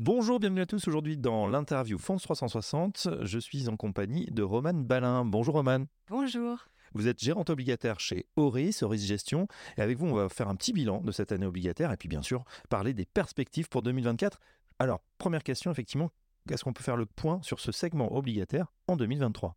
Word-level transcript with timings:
Bonjour, 0.00 0.38
bienvenue 0.38 0.60
à 0.60 0.66
tous 0.66 0.86
aujourd'hui 0.86 1.16
dans 1.16 1.48
l'interview 1.48 1.98
France 1.98 2.22
360. 2.22 3.08
Je 3.22 3.38
suis 3.40 3.68
en 3.68 3.76
compagnie 3.76 4.26
de 4.26 4.44
Romane 4.44 4.84
Balin. 4.84 5.24
Bonjour 5.24 5.56
Romane. 5.56 5.88
Bonjour. 6.08 6.68
Vous 6.94 7.08
êtes 7.08 7.18
gérante 7.18 7.50
obligataire 7.50 7.98
chez 7.98 8.24
Auris, 8.36 8.78
Auris 8.82 9.00
Gestion. 9.00 9.48
Et 9.76 9.82
avec 9.82 9.98
vous, 9.98 10.06
on 10.06 10.14
va 10.14 10.28
faire 10.28 10.46
un 10.48 10.54
petit 10.54 10.72
bilan 10.72 11.00
de 11.00 11.10
cette 11.10 11.32
année 11.32 11.46
obligataire 11.46 11.90
et 11.90 11.96
puis 11.96 12.08
bien 12.08 12.22
sûr 12.22 12.44
parler 12.68 12.94
des 12.94 13.06
perspectives 13.06 13.68
pour 13.68 13.82
2024. 13.82 14.38
Alors, 14.78 15.00
première 15.18 15.42
question, 15.42 15.72
effectivement, 15.72 16.12
est-ce 16.48 16.62
qu'on 16.62 16.72
peut 16.72 16.84
faire 16.84 16.96
le 16.96 17.06
point 17.06 17.40
sur 17.42 17.58
ce 17.58 17.72
segment 17.72 18.14
obligataire 18.14 18.72
en 18.86 18.94
2023 18.94 19.56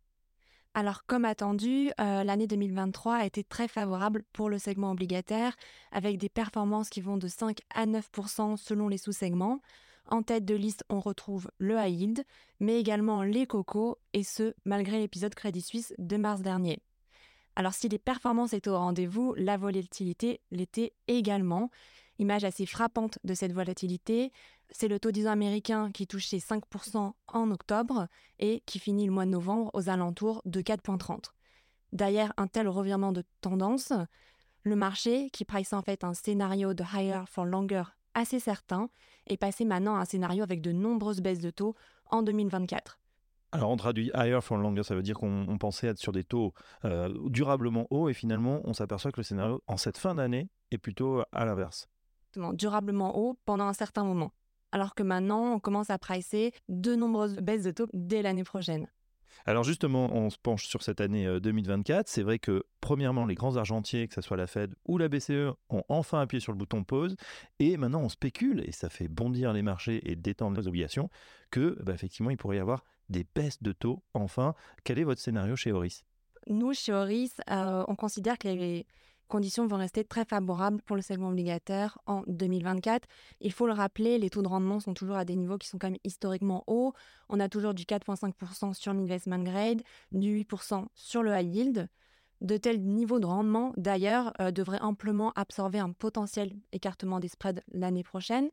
alors, 0.74 1.04
comme 1.04 1.26
attendu, 1.26 1.90
euh, 2.00 2.24
l'année 2.24 2.46
2023 2.46 3.16
a 3.16 3.26
été 3.26 3.44
très 3.44 3.68
favorable 3.68 4.22
pour 4.32 4.48
le 4.48 4.58
segment 4.58 4.92
obligataire, 4.92 5.54
avec 5.90 6.16
des 6.16 6.30
performances 6.30 6.88
qui 6.88 7.02
vont 7.02 7.18
de 7.18 7.28
5 7.28 7.58
à 7.74 7.84
9% 7.84 8.56
selon 8.56 8.88
les 8.88 8.96
sous-segments. 8.96 9.60
En 10.08 10.22
tête 10.22 10.44
de 10.44 10.54
liste, 10.54 10.84
on 10.88 11.00
retrouve 11.00 11.50
le 11.58 11.78
yield, 11.86 12.24
mais 12.60 12.78
également 12.78 13.22
les 13.22 13.46
cocos, 13.46 13.98
et 14.12 14.24
ce, 14.24 14.54
malgré 14.64 14.98
l'épisode 14.98 15.34
Crédit 15.34 15.62
Suisse 15.62 15.94
de 15.98 16.16
mars 16.16 16.42
dernier. 16.42 16.80
Alors 17.56 17.74
si 17.74 17.88
les 17.88 17.98
performances 17.98 18.52
étaient 18.52 18.70
au 18.70 18.78
rendez-vous, 18.78 19.34
la 19.36 19.56
volatilité 19.56 20.40
l'était 20.50 20.92
également. 21.06 21.70
Image 22.18 22.44
assez 22.44 22.66
frappante 22.66 23.18
de 23.24 23.34
cette 23.34 23.52
volatilité, 23.52 24.32
c'est 24.70 24.88
le 24.88 24.98
taux 24.98 25.10
10 25.10 25.26
américain 25.26 25.90
qui 25.92 26.06
touchait 26.06 26.38
5% 26.38 27.12
en 27.28 27.50
octobre 27.50 28.08
et 28.38 28.62
qui 28.66 28.78
finit 28.78 29.06
le 29.06 29.12
mois 29.12 29.26
de 29.26 29.30
novembre 29.30 29.70
aux 29.74 29.88
alentours 29.88 30.42
de 30.44 30.60
4,30. 30.60 31.32
D'ailleurs, 31.92 32.32
un 32.38 32.46
tel 32.46 32.68
revirement 32.68 33.12
de 33.12 33.22
tendance, 33.42 33.92
le 34.62 34.76
marché, 34.76 35.28
qui 35.30 35.44
price 35.44 35.72
en 35.72 35.82
fait 35.82 36.04
un 36.04 36.14
scénario 36.14 36.72
de 36.72 36.84
higher 36.94 37.24
for 37.28 37.44
longer 37.44 37.82
assez 38.14 38.40
certain, 38.40 38.88
est 39.26 39.36
passé 39.36 39.64
maintenant 39.64 39.96
à 39.96 40.00
un 40.00 40.04
scénario 40.04 40.42
avec 40.42 40.60
de 40.60 40.72
nombreuses 40.72 41.20
baisses 41.20 41.40
de 41.40 41.50
taux 41.50 41.74
en 42.10 42.22
2024. 42.22 42.98
Alors 43.54 43.70
on 43.70 43.76
traduit 43.76 44.10
higher 44.14 44.40
for 44.40 44.56
longer, 44.56 44.82
ça 44.82 44.94
veut 44.94 45.02
dire 45.02 45.18
qu'on 45.18 45.58
pensait 45.58 45.88
être 45.88 45.98
sur 45.98 46.12
des 46.12 46.24
taux 46.24 46.54
euh, 46.86 47.12
durablement 47.28 47.86
hauts 47.90 48.08
et 48.08 48.14
finalement 48.14 48.62
on 48.64 48.72
s'aperçoit 48.72 49.12
que 49.12 49.20
le 49.20 49.24
scénario 49.24 49.62
en 49.66 49.76
cette 49.76 49.98
fin 49.98 50.14
d'année 50.14 50.48
est 50.70 50.78
plutôt 50.78 51.22
à 51.32 51.44
l'inverse. 51.44 51.88
Durablement 52.54 53.18
haut 53.18 53.38
pendant 53.44 53.66
un 53.66 53.74
certain 53.74 54.04
moment. 54.04 54.32
Alors 54.72 54.94
que 54.94 55.02
maintenant 55.02 55.52
on 55.52 55.60
commence 55.60 55.90
à 55.90 55.98
pricer 55.98 56.54
de 56.70 56.94
nombreuses 56.94 57.36
baisses 57.36 57.64
de 57.64 57.72
taux 57.72 57.88
dès 57.92 58.22
l'année 58.22 58.44
prochaine. 58.44 58.88
Alors 59.46 59.64
justement, 59.64 60.14
on 60.14 60.30
se 60.30 60.38
penche 60.38 60.66
sur 60.66 60.82
cette 60.82 61.00
année 61.00 61.40
2024. 61.40 61.98
Euh, 61.98 62.02
C'est 62.06 62.22
vrai 62.22 62.38
que 62.38 62.64
premièrement, 62.80 63.26
les 63.26 63.34
grands 63.34 63.56
argentiers, 63.56 64.08
que 64.08 64.14
ce 64.14 64.20
soit 64.20 64.36
la 64.36 64.46
Fed 64.46 64.74
ou 64.86 64.98
la 64.98 65.08
BCE, 65.08 65.52
ont 65.70 65.84
enfin 65.88 66.20
appuyé 66.20 66.40
sur 66.40 66.52
le 66.52 66.58
bouton 66.58 66.84
pause. 66.84 67.16
Et 67.58 67.76
maintenant, 67.76 68.02
on 68.02 68.08
spécule, 68.08 68.62
et 68.66 68.72
ça 68.72 68.88
fait 68.88 69.08
bondir 69.08 69.52
les 69.52 69.62
marchés 69.62 70.00
et 70.10 70.16
détendre 70.16 70.60
les 70.60 70.68
obligations, 70.68 71.10
que 71.50 71.76
bah, 71.82 71.92
effectivement, 71.92 72.30
il 72.30 72.36
pourrait 72.36 72.56
y 72.56 72.60
avoir 72.60 72.84
des 73.08 73.26
baisses 73.34 73.62
de 73.62 73.72
taux. 73.72 74.02
Enfin, 74.14 74.54
quel 74.84 74.98
est 74.98 75.04
votre 75.04 75.20
scénario 75.20 75.56
chez 75.56 75.72
Horis 75.72 76.04
Nous, 76.46 76.72
chez 76.74 76.92
Horis, 76.92 77.40
euh, 77.50 77.84
on 77.88 77.96
considère 77.96 78.38
que 78.38 78.48
les 78.48 78.86
conditions 79.32 79.66
vont 79.66 79.78
rester 79.78 80.04
très 80.04 80.26
favorables 80.26 80.82
pour 80.82 80.94
le 80.94 81.00
segment 81.00 81.30
obligataire 81.30 81.96
en 82.04 82.22
2024. 82.26 83.08
Il 83.40 83.50
faut 83.50 83.66
le 83.66 83.72
rappeler, 83.72 84.18
les 84.18 84.28
taux 84.28 84.42
de 84.42 84.48
rendement 84.48 84.78
sont 84.78 84.92
toujours 84.92 85.16
à 85.16 85.24
des 85.24 85.36
niveaux 85.36 85.56
qui 85.56 85.68
sont 85.68 85.78
quand 85.78 85.88
même 85.88 85.98
historiquement 86.04 86.64
hauts. 86.66 86.92
On 87.30 87.40
a 87.40 87.48
toujours 87.48 87.72
du 87.72 87.84
4,5% 87.84 88.74
sur 88.74 88.92
l'investment 88.92 89.42
grade, 89.42 89.80
du 90.12 90.44
8% 90.44 90.84
sur 90.94 91.22
le 91.22 91.34
high 91.34 91.54
yield. 91.54 91.88
De 92.42 92.58
tels 92.58 92.82
niveaux 92.82 93.20
de 93.20 93.24
rendement, 93.24 93.72
d'ailleurs, 93.78 94.34
euh, 94.38 94.50
devraient 94.50 94.82
amplement 94.82 95.32
absorber 95.34 95.78
un 95.78 95.92
potentiel 95.92 96.52
écartement 96.72 97.18
des 97.18 97.28
spreads 97.28 97.62
l'année 97.72 98.04
prochaine. 98.04 98.50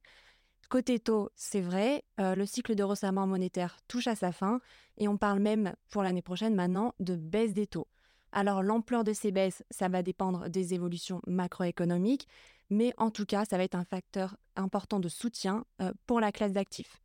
Côté 0.70 0.98
taux, 1.00 1.30
c'est 1.36 1.62
vrai, 1.62 2.06
euh, 2.22 2.36
le 2.36 2.46
cycle 2.46 2.76
de 2.76 2.84
resserrement 2.84 3.28
monétaire 3.28 3.76
touche 3.90 4.08
à 4.08 4.16
sa 4.16 4.32
fin 4.32 4.62
et 4.98 5.10
on 5.10 5.18
parle 5.18 5.40
même 5.40 5.74
pour 5.90 6.04
l'année 6.04 6.22
prochaine 6.22 6.56
maintenant 6.56 6.94
de 7.02 7.18
baisse 7.18 7.54
des 7.54 7.68
taux. 7.68 7.88
Alors 8.32 8.62
l'ampleur 8.62 9.04
de 9.04 9.14
ces 9.14 9.32
baisses, 9.32 9.64
ça 9.72 9.88
va 9.88 10.04
dépendre 10.04 10.50
des 10.50 10.74
évolutions 10.74 11.22
macroéconomiques, 11.26 12.28
mais 12.70 12.94
en 12.98 13.10
tout 13.10 13.26
cas, 13.26 13.46
ça 13.46 13.58
va 13.58 13.64
être 13.64 13.76
un 13.76 13.86
facteur 13.86 14.38
important 14.56 15.00
de 15.00 15.10
soutien 15.10 15.66
euh, 15.82 15.92
pour 16.06 16.20
la 16.20 16.32
classe 16.32 16.54
d'actifs. 16.54 17.02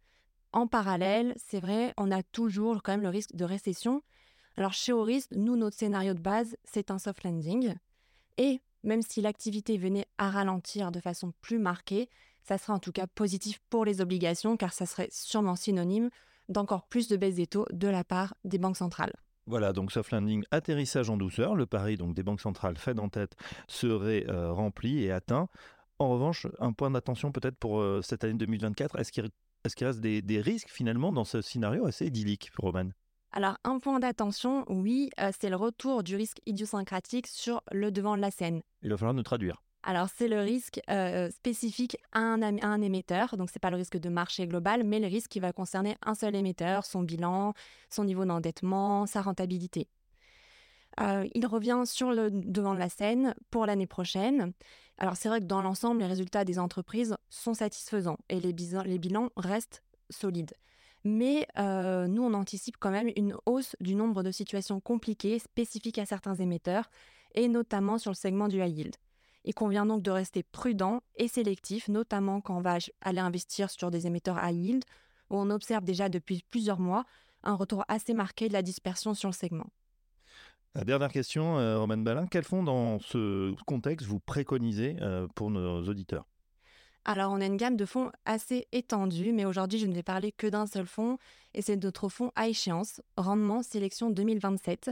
En 0.53 0.67
parallèle, 0.67 1.35
c'est 1.37 1.61
vrai, 1.61 1.95
on 1.97 2.11
a 2.11 2.23
toujours 2.23 2.83
quand 2.83 2.93
même 2.93 3.03
le 3.03 3.09
risque 3.09 3.35
de 3.35 3.45
récession. 3.45 4.03
Alors 4.57 4.73
chez 4.73 4.93
Oris, 4.93 5.29
nous, 5.33 5.57
notre 5.57 5.77
scénario 5.77 6.15
de 6.15 6.21
base, 6.21 6.57
c'est 6.65 6.91
un 6.91 6.99
soft 6.99 7.25
landing. 7.25 7.75
Et 8.37 8.61
même 8.85 9.03
si 9.03 9.21
l'activité 9.21 9.79
venait 9.79 10.07
à 10.19 10.31
ralentir 10.31 10.93
de 10.93 11.01
façon 11.01 11.33
plus 11.41 11.59
marquée, 11.59 12.09
ça 12.43 12.59
sera 12.59 12.75
en 12.75 12.79
tout 12.79 12.93
cas 12.93 13.07
positif 13.07 13.61
pour 13.71 13.85
les 13.85 14.01
obligations 14.01 14.57
car 14.57 14.73
ça 14.73 14.87
serait 14.87 15.09
sûrement 15.11 15.57
synonyme 15.57 16.11
d'encore 16.49 16.87
plus 16.87 17.09
de 17.09 17.17
baisse 17.17 17.37
des 17.37 17.47
taux 17.47 17.67
de 17.73 17.89
la 17.89 18.05
part 18.05 18.35
des 18.45 18.59
banques 18.59 18.77
centrales. 18.77 19.15
Voilà, 19.47 19.73
donc 19.73 19.93
soft 19.93 20.11
landing, 20.11 20.45
atterrissage 20.51 21.11
en 21.11 21.17
douceur. 21.17 21.55
Le 21.55 21.67
pari 21.67 21.97
donc 21.97 22.15
des 22.15 22.23
banques 22.23 22.41
centrales 22.41 22.79
Fed 22.79 22.99
en 22.99 23.09
tête 23.09 23.37
serait 23.69 24.25
euh, 24.29 24.53
rempli 24.53 25.05
et 25.05 25.13
atteint. 25.13 25.49
En 25.99 26.09
revanche, 26.09 26.47
un 26.59 26.73
point 26.73 26.91
d'attention 26.91 27.31
peut-être 27.31 27.57
pour 27.57 27.81
euh, 27.81 28.01
cette 28.03 28.25
année 28.25 28.35
2024, 28.35 28.99
est-ce 28.99 29.13
qu'il 29.13 29.87
reste 29.87 30.01
des, 30.01 30.41
risques 30.41 30.71
finalement 30.71 31.13
dans 31.13 31.25
ce 31.25 31.43
scénario 31.43 31.87
assez 31.87 32.07
idyllique, 32.07 32.51
Roman? 32.59 32.91
Alors, 33.33 33.59
un 33.65 33.79
point 33.79 33.99
d'attention, 34.01 34.65
oui, 34.69 35.11
euh, 35.21 35.31
c'est 35.39 35.51
le 35.51 35.57
retour 35.57 36.03
du 36.03 36.17
risque 36.17 36.39
idiosyncratique 36.47 37.27
sur 37.27 37.63
le 37.73 37.91
devant 37.91 38.17
de 38.17 38.21
la 38.21 38.31
scène. 38.31 38.63
Il 38.83 38.91
va 38.91 38.97
falloir 38.97 39.15
nous 39.15 39.23
traduire. 39.23 39.63
Alors, 39.87 40.09
c'est 40.09 40.29
le 40.29 40.41
risque 40.41 40.81
euh, 40.89 41.31
spécifique 41.31 41.99
à 42.13 42.21
un, 42.21 42.81
émetteur. 42.81 43.37
Donc, 43.37 43.51
ce 43.51 43.57
n'est 43.57 43.61
pas 43.61 43.69
le 43.69 43.77
risque 43.77 43.99
de 43.99 44.09
marché 44.09 44.47
global, 44.47 44.83
mais 44.83 44.99
le 44.99 45.07
risque 45.07 45.31
qui 45.31 45.41
va 45.41 45.53
concerner 45.53 45.97
un 46.03 46.15
seul 46.15 46.35
émetteur, 46.35 46.87
son 46.87 47.03
bilan, 47.03 47.53
son 47.91 48.05
niveau 48.05 48.25
d'endettement, 48.25 49.05
sa 49.05 49.21
rentabilité. 49.21 49.89
Euh, 51.01 51.29
il 51.35 51.47
revient 51.47 51.83
sur 51.85 52.13
le 52.13 52.31
devant 52.31 52.73
de 52.73 52.79
la 52.79 52.89
scène 52.89 53.35
pour 53.51 53.67
l'année 53.67 53.87
prochaine. 53.87 54.55
Alors, 54.97 55.17
c'est 55.17 55.29
vrai 55.29 55.41
que 55.41 55.45
dans 55.47 55.61
l'ensemble, 55.61 56.01
les 56.01 56.07
résultats 56.07 56.47
des 56.47 56.59
entreprises 56.59 57.15
sont 57.29 57.53
satisfaisants 57.53 58.19
et 58.31 58.41
les, 58.41 58.55
les 58.87 58.99
bilans 58.99 59.29
restent 59.37 59.83
solides. 60.09 60.55
Mais 61.05 61.47
euh, 61.59 62.07
nous, 62.07 62.23
on 62.23 62.33
anticipe 62.33 62.77
quand 62.81 62.91
même 62.91 63.11
une 63.17 63.37
hausse 63.45 63.77
du 63.81 63.95
nombre 63.95 64.23
de 64.23 64.31
situations 64.31 64.81
compliquées 64.81 65.39
spécifiques 65.39 65.99
à 65.99 66.07
certains 66.07 66.37
émetteurs, 66.37 66.89
et 67.35 67.49
notamment 67.49 67.99
sur 67.99 68.11
le 68.11 68.17
segment 68.17 68.49
du 68.49 68.63
high 68.63 68.79
yield. 68.79 68.97
Il 69.45 69.55
convient 69.55 69.87
donc 69.87 70.03
de 70.03 70.11
rester 70.11 70.43
prudent 70.43 71.03
et 71.17 71.29
sélectif, 71.29 71.89
notamment 71.89 72.41
quand 72.41 72.57
on 72.57 72.63
va 72.63 72.79
aller 73.03 73.21
investir 73.21 73.71
sur 73.71 73.91
des 73.91 74.07
émetteurs 74.07 74.39
high 74.43 74.57
yield, 74.57 74.85
où 75.31 75.37
on 75.37 75.51
observe 75.51 75.85
déjà 75.85 76.09
depuis 76.09 76.45
plusieurs 76.51 76.81
mois 76.81 77.05
un 77.43 77.55
retour 77.55 77.85
assez 77.89 78.15
marqué 78.15 78.49
de 78.49 78.55
la 78.55 78.63
dispersion 78.63 79.15
sur 79.15 79.29
le 79.29 79.35
segment. 79.35 79.67
La 80.75 80.85
dernière 80.85 81.13
question, 81.13 81.59
euh, 81.59 81.79
Roman 81.79 81.99
Balin, 81.99 82.27
quels 82.27 82.45
fonds 82.45 82.65
dans 82.65 82.99
ce 82.99 83.55
contexte 83.65 84.07
vous 84.09 84.19
préconisez 84.19 84.97
euh, 85.01 85.29
pour 85.35 85.51
nos 85.51 85.87
auditeurs? 85.87 86.27
Alors, 87.05 87.33
on 87.33 87.41
a 87.41 87.47
une 87.47 87.59
gamme 87.59 87.77
de 87.77 87.85
fonds 87.85 88.11
assez 88.25 88.67
étendue, 88.73 89.33
mais 89.33 89.45
aujourd'hui, 89.45 89.79
je 89.79 89.87
ne 89.87 89.93
vais 89.93 90.03
parler 90.03 90.33
que 90.33 90.47
d'un 90.47 90.67
seul 90.67 90.87
fonds, 90.87 91.19
et 91.53 91.61
c'est 91.61 91.77
notre 91.77 92.09
fonds 92.09 92.33
à 92.35 92.49
échéance, 92.49 93.03
Rendement 93.17 93.63
Sélection 93.63 94.11
2027. 94.11 94.91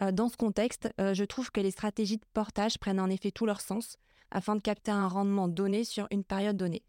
Euh, 0.00 0.12
dans 0.12 0.28
ce 0.28 0.36
contexte, 0.36 0.92
euh, 1.00 1.14
je 1.14 1.24
trouve 1.24 1.50
que 1.50 1.60
les 1.60 1.70
stratégies 1.70 2.18
de 2.18 2.24
portage 2.32 2.78
prennent 2.78 3.00
en 3.00 3.10
effet 3.10 3.30
tout 3.30 3.46
leur 3.46 3.60
sens 3.60 3.96
afin 4.30 4.56
de 4.56 4.60
capter 4.60 4.90
un 4.90 5.08
rendement 5.08 5.48
donné 5.48 5.84
sur 5.84 6.06
une 6.10 6.24
période 6.24 6.56
donnée. 6.56 6.84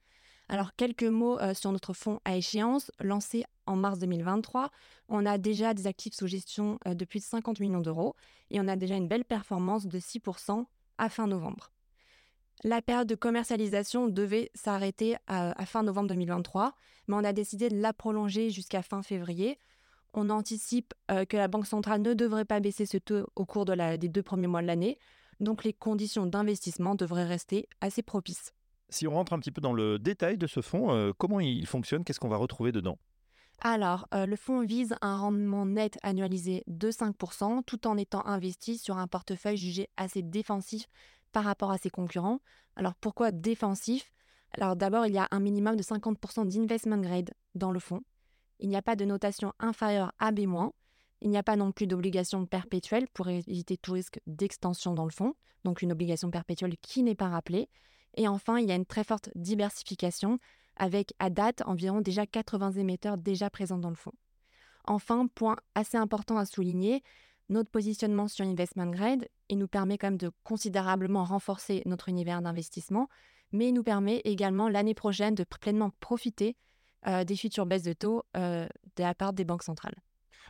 Alors, 0.49 0.75
quelques 0.75 1.03
mots 1.03 1.39
euh, 1.39 1.53
sur 1.53 1.71
notre 1.71 1.93
fonds 1.93 2.19
à 2.25 2.35
échéance, 2.35 2.91
lancé 2.99 3.45
en 3.65 3.75
mars 3.75 3.99
2023. 3.99 4.69
On 5.07 5.25
a 5.25 5.37
déjà 5.37 5.73
des 5.73 5.87
actifs 5.87 6.13
sous 6.13 6.27
gestion 6.27 6.77
de 6.85 7.05
plus 7.05 7.19
de 7.19 7.25
50 7.25 7.59
millions 7.59 7.79
d'euros 7.79 8.15
et 8.49 8.59
on 8.59 8.67
a 8.67 8.75
déjà 8.75 8.95
une 8.95 9.07
belle 9.07 9.25
performance 9.25 9.87
de 9.87 9.99
6% 9.99 10.65
à 10.97 11.09
fin 11.09 11.27
novembre. 11.27 11.71
La 12.63 12.81
période 12.81 13.07
de 13.07 13.15
commercialisation 13.15 14.07
devait 14.07 14.51
s'arrêter 14.53 15.15
à, 15.25 15.65
fin 15.65 15.81
novembre 15.81 16.09
2023, 16.09 16.75
mais 17.07 17.15
on 17.15 17.23
a 17.23 17.33
décidé 17.33 17.69
de 17.69 17.77
la 17.77 17.91
prolonger 17.91 18.51
jusqu'à 18.51 18.83
fin 18.83 19.01
février 19.01 19.57
on 20.13 20.29
anticipe 20.29 20.93
euh, 21.09 21.25
que 21.25 21.37
la 21.37 21.47
Banque 21.47 21.67
centrale 21.67 22.01
ne 22.01 22.13
devrait 22.13 22.45
pas 22.45 22.59
baisser 22.59 22.85
ce 22.85 22.97
taux 22.97 23.29
au 23.35 23.45
cours 23.45 23.65
des 23.65 24.09
deux 24.09 24.23
premiers 24.23 24.47
mois 24.47 24.61
de 24.61 24.67
l'année, 24.67 24.97
donc 25.39 25.63
les 25.63 25.73
conditions 25.73 26.25
d'investissement 26.25 26.95
devraient 26.95 27.25
rester 27.25 27.67
assez 27.81 28.01
propices. 28.01 28.53
Si 28.89 29.07
on 29.07 29.11
rentre 29.11 29.33
un 29.33 29.39
petit 29.39 29.51
peu 29.51 29.61
dans 29.61 29.73
le 29.73 29.99
détail 29.99 30.37
de 30.37 30.47
ce 30.47 30.61
fonds, 30.61 30.91
euh, 30.91 31.13
comment 31.17 31.39
il 31.39 31.65
fonctionne? 31.65 32.03
Qu'est-ce 32.03 32.19
qu'on 32.19 32.27
va 32.27 32.37
retrouver 32.37 32.71
dedans? 32.71 32.97
Alors, 33.61 34.07
euh, 34.13 34.25
le 34.25 34.35
fonds 34.35 34.65
vise 34.65 34.95
un 35.01 35.17
rendement 35.17 35.65
net 35.65 35.97
annualisé 36.01 36.63
de 36.67 36.89
5% 36.89 37.63
tout 37.63 37.87
en 37.87 37.95
étant 37.95 38.25
investi 38.25 38.77
sur 38.77 38.97
un 38.97 39.07
portefeuille 39.07 39.57
jugé 39.57 39.87
assez 39.97 40.23
défensif 40.23 40.87
par 41.31 41.43
rapport 41.43 41.71
à 41.71 41.77
ses 41.77 41.89
concurrents. 41.89 42.39
Alors, 42.75 42.95
pourquoi 42.95 43.31
défensif? 43.31 44.11
Alors, 44.53 44.75
d'abord, 44.75 45.05
il 45.05 45.13
y 45.13 45.19
a 45.19 45.27
un 45.31 45.39
minimum 45.39 45.75
de 45.75 45.83
50% 45.83 46.47
d'investment 46.47 46.97
grade 46.97 47.31
dans 47.55 47.71
le 47.71 47.79
fonds. 47.79 48.01
Il 48.61 48.69
n'y 48.69 48.77
a 48.77 48.81
pas 48.81 48.95
de 48.95 49.05
notation 49.05 49.53
inférieure 49.59 50.13
à 50.19 50.31
B-. 50.31 50.71
Il 51.21 51.29
n'y 51.29 51.37
a 51.37 51.43
pas 51.43 51.55
non 51.55 51.71
plus 51.71 51.87
d'obligation 51.87 52.45
perpétuelle 52.45 53.07
pour 53.13 53.27
éviter 53.27 53.75
tout 53.75 53.93
risque 53.93 54.19
d'extension 54.27 54.93
dans 54.93 55.05
le 55.05 55.11
fonds, 55.11 55.33
donc 55.63 55.81
une 55.81 55.91
obligation 55.91 56.31
perpétuelle 56.31 56.77
qui 56.77 57.03
n'est 57.03 57.15
pas 57.15 57.29
rappelée. 57.29 57.69
Et 58.15 58.27
enfin, 58.27 58.59
il 58.59 58.67
y 58.67 58.71
a 58.71 58.75
une 58.75 58.85
très 58.85 59.03
forte 59.03 59.29
diversification 59.35 60.39
avec 60.75 61.13
à 61.19 61.29
date 61.29 61.61
environ 61.65 62.01
déjà 62.01 62.25
80 62.25 62.73
émetteurs 62.73 63.17
déjà 63.17 63.49
présents 63.49 63.77
dans 63.77 63.89
le 63.89 63.95
fonds. 63.95 64.13
Enfin, 64.85 65.27
point 65.27 65.57
assez 65.75 65.97
important 65.97 66.37
à 66.37 66.45
souligner, 66.45 67.03
notre 67.49 67.69
positionnement 67.69 68.27
sur 68.27 68.45
investment 68.45 68.87
grade, 68.87 69.27
il 69.49 69.57
nous 69.57 69.67
permet 69.67 69.97
quand 69.97 70.07
même 70.07 70.17
de 70.17 70.31
considérablement 70.43 71.23
renforcer 71.23 71.83
notre 71.85 72.09
univers 72.09 72.41
d'investissement, 72.41 73.09
mais 73.51 73.67
il 73.67 73.73
nous 73.73 73.83
permet 73.83 74.21
également 74.23 74.69
l'année 74.69 74.93
prochaine 74.93 75.35
de 75.35 75.43
pleinement 75.43 75.91
profiter 75.99 76.55
euh, 77.07 77.23
des 77.23 77.35
futures 77.35 77.65
baisses 77.65 77.83
de 77.83 77.93
taux 77.93 78.23
euh, 78.37 78.67
de 78.95 79.03
la 79.03 79.15
part 79.15 79.33
des 79.33 79.43
banques 79.43 79.63
centrales. 79.63 79.95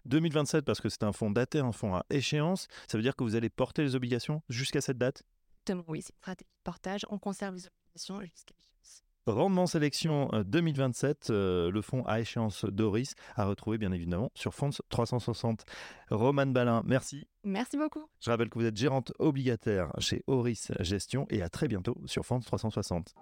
2027 0.06 0.66
parce 0.66 0.82
que 0.82 0.90
c'est 0.90 1.04
un 1.04 1.14
fonds 1.14 1.32
daté, 1.32 1.60
un 1.60 1.72
fonds 1.72 1.96
à 1.96 2.06
échéance, 2.10 2.68
ça 2.88 2.98
veut 2.98 3.04
dire 3.04 3.16
que 3.16 3.24
vous 3.24 3.36
allez 3.36 3.50
porter 3.50 3.84
les 3.84 3.96
obligations 3.96 4.42
jusqu'à 4.50 4.82
cette 4.82 4.98
date? 4.98 5.24
Oui, 5.88 6.02
c'est 6.02 6.12
une 6.14 6.18
stratégie 6.18 6.50
de 6.50 6.64
portage, 6.64 7.06
on 7.10 7.20
conserve 7.20 7.56
les 7.56 7.68
obligations 7.68 8.22
jusqu'à 8.22 8.56
l'échéance. 8.58 9.04
Rendement 9.28 9.68
sélection 9.68 10.30
2027, 10.34 11.30
euh, 11.30 11.70
le 11.70 11.82
fonds 11.84 12.04
à 12.06 12.20
échéance 12.20 12.66
Doris, 12.66 13.14
à 13.36 13.46
retrouver 13.46 13.78
bien 13.78 13.92
évidemment 13.92 14.32
sur 14.34 14.56
Fonds 14.56 14.72
360. 14.90 15.64
Romane 16.10 16.52
Balin, 16.52 16.82
merci. 16.86 17.28
Merci 17.44 17.78
beaucoup. 17.78 18.10
Je 18.20 18.32
rappelle 18.32 18.50
que 18.50 18.58
vous 18.58 18.66
êtes 18.66 18.76
gérante 18.76 19.14
obligataire 19.20 19.92
chez 20.00 20.24
Horis 20.26 20.72
Gestion 20.80 21.28
et 21.30 21.44
à 21.44 21.50
très 21.50 21.68
bientôt 21.68 21.96
sur 22.08 22.26
Fonds 22.26 22.40
360. 22.40 23.14